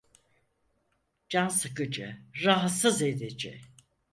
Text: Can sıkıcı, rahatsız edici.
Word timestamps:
Can 1.29 1.47
sıkıcı, 1.49 2.17
rahatsız 2.43 3.01
edici. 3.01 3.61